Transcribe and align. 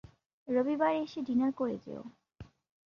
রবিবার 0.47 0.93
এসে 0.95 1.19
ডিনার 1.21 1.51
করে 1.53 1.75
যেও। 1.85 2.01